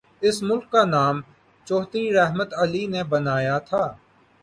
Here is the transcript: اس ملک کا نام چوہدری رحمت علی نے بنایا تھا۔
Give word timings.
اس 0.21 0.37
ملک 0.43 0.65
کا 0.71 0.81
نام 0.85 1.15
چوہدری 1.67 2.05
رحمت 2.13 2.49
علی 2.61 2.83
نے 2.87 3.01
بنایا 3.03 3.57
تھا۔ 3.59 3.83